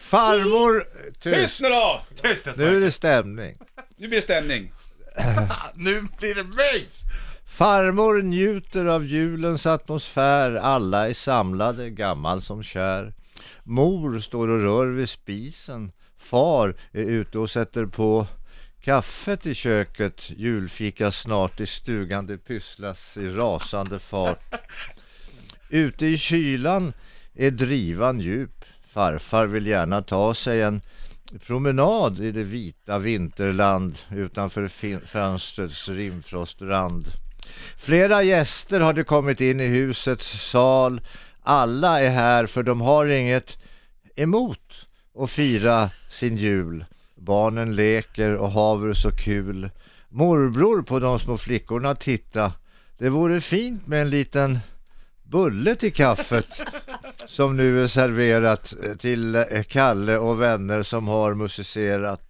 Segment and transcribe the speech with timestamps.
[0.00, 0.84] Farmor...
[1.20, 1.60] Tyst Tyst!
[1.60, 2.00] nu då!
[2.56, 3.58] Nu är det stämning.
[3.96, 4.72] Nu blir det stämning.
[5.74, 7.02] Nu blir det mys!
[7.46, 13.12] Farmor njuter av julens atmosfär, alla är samlade, gammal som kär.
[13.62, 18.26] Mor står och rör vid spisen, far är ute och sätter på
[18.80, 24.54] kaffet i köket, julfika snart i stugan, det pysslas i rasande fart.
[25.68, 26.92] Ute i kylan
[27.34, 28.61] är drivan djup,
[28.92, 30.80] farfar vill gärna ta sig en
[31.46, 34.68] promenad i det vita vinterland utanför
[35.06, 37.06] fönstrets rimfrostrand.
[37.76, 41.00] Flera gäster har kommit in i husets sal.
[41.42, 43.58] Alla är här för de har inget
[44.16, 44.86] emot
[45.18, 46.84] att fira sin jul.
[47.16, 49.70] Barnen leker och haver så kul.
[50.08, 52.52] Morbror på de små flickorna titta.
[52.98, 54.58] Det vore fint med en liten
[55.32, 56.48] bulle till kaffet
[57.28, 62.28] som nu är serverat till eh, Kalle och vänner som har musicerat.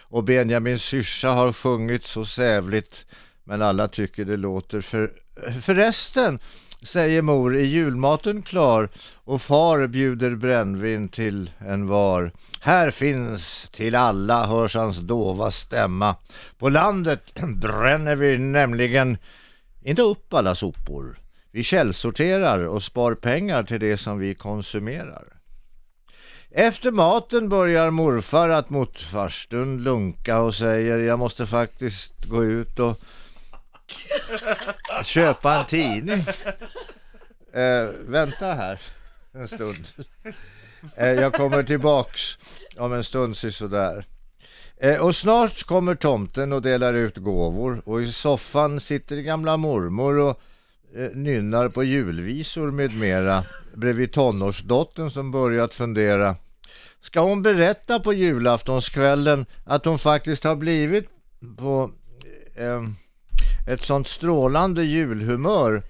[0.00, 3.04] Och Benjamins syrsa har sjungit så sävligt
[3.44, 5.12] men alla tycker det låter för...
[5.62, 6.38] Förresten,
[6.82, 12.32] säger mor, är julmaten klar och far bjuder brännvin till en var.
[12.60, 16.16] Här finns till alla, hörs hans dova stämma.
[16.58, 19.18] På landet bränner vi nämligen
[19.82, 21.21] inte upp alla sopor.
[21.54, 25.24] Vi källsorterar och spar pengar till det som vi konsumerar.
[26.50, 32.78] Efter maten börjar morfar att mot farstun lunka och säger jag måste faktiskt gå ut
[32.78, 32.98] och
[35.04, 36.24] köpa en tidning.
[37.52, 38.80] Eh, vänta här
[39.32, 39.88] en stund.
[40.96, 42.38] Eh, jag kommer tillbaks
[42.76, 44.06] om en stund sådär.
[44.76, 50.18] Eh, och snart kommer tomten och delar ut gåvor och i soffan sitter gamla mormor
[50.18, 50.40] och
[50.96, 53.42] eh, nynnar på julvisor med mera
[53.74, 56.36] bredvid tonårsdottern som börjat fundera.
[57.00, 61.08] Ska hon berätta på julaftonskvällen att hon faktiskt har blivit
[61.58, 61.90] på
[62.54, 62.82] eh,
[63.66, 65.82] ett sånt strålande julhumör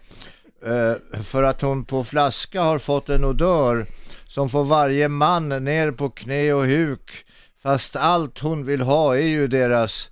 [0.62, 3.86] eh, för att hon på flaska har fått en odör
[4.28, 7.24] som får varje man ner på knä och huk
[7.62, 10.08] fast allt hon vill ha är ju deras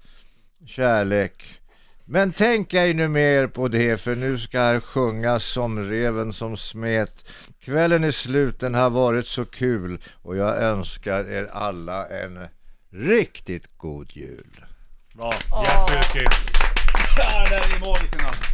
[0.66, 1.59] kärlek.
[2.12, 6.56] Men tänk ej nu mer på det för nu ska här sjungas som reven som
[6.56, 7.24] smet.
[7.60, 12.48] Kvällen är slut, den har varit så kul och jag önskar er alla en
[12.92, 14.64] riktigt god jul.
[15.14, 16.32] Bra, Fylking.
[17.16, 18.49] Ja, det är magiskt alltså.